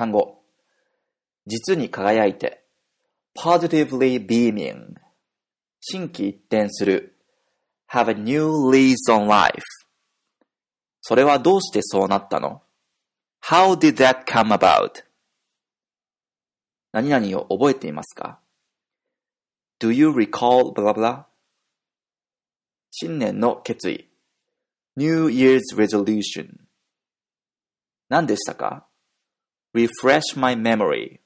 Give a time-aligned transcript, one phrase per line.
[0.00, 0.40] 単語。
[1.46, 2.64] 実に輝いて。
[3.36, 4.94] positively beaming。
[5.80, 7.18] 新規一転する。
[7.92, 9.62] have a new lease on life。
[11.02, 12.62] それはどうしてそうなったの
[13.44, 15.04] ?How did that come about?
[16.92, 18.40] 何々を覚えていますか
[19.78, 21.24] ?Do you recall blah blah?
[22.90, 24.08] 新年の決意。
[24.96, 26.56] New Year's resolution
[28.08, 28.86] 何でしたか
[29.74, 31.20] ?refresh my memory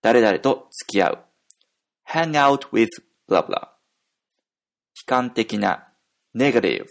[0.00, 1.24] 誰々と付き合う
[2.08, 2.88] hang out with
[3.28, 5.92] blah blah 悲観的な
[6.34, 6.86] negative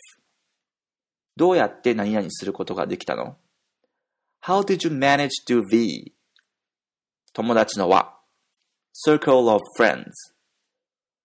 [1.35, 3.37] どうやって何々することができたの
[4.43, 6.13] ?How did you manage to be?
[7.33, 8.17] 友達の輪
[9.05, 10.11] circle of friends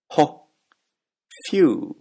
[0.09, 0.47] ほ
[1.51, 1.95] few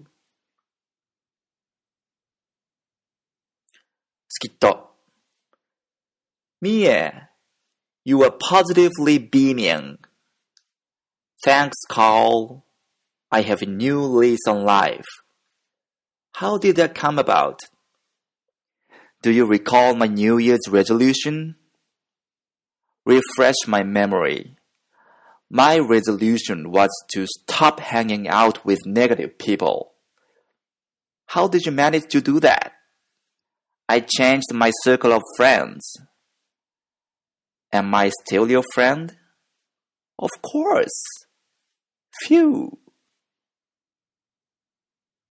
[4.27, 4.90] スキット。
[6.61, 7.11] Mie,
[8.05, 9.97] you were positively beaming.
[11.43, 12.65] Thanks, Carl.
[13.31, 15.07] I have a new lease on life.
[16.33, 17.61] How did that come about?
[19.23, 21.55] Do you recall my New Year's resolution?
[23.05, 24.55] Refresh my memory.
[25.49, 29.91] My resolution was to stop hanging out with negative people.
[31.27, 32.73] How did you manage to do that?
[33.89, 35.81] I changed my circle of friends.
[37.73, 39.15] Am I still your friend?
[40.19, 41.03] Of course.
[42.23, 42.80] Phew.